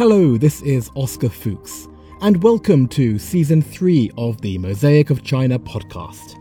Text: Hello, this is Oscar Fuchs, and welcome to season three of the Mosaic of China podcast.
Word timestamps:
Hello, 0.00 0.38
this 0.38 0.62
is 0.62 0.90
Oscar 0.94 1.28
Fuchs, 1.28 1.86
and 2.22 2.42
welcome 2.42 2.88
to 2.88 3.18
season 3.18 3.60
three 3.60 4.10
of 4.16 4.40
the 4.40 4.56
Mosaic 4.56 5.10
of 5.10 5.22
China 5.22 5.58
podcast. 5.58 6.38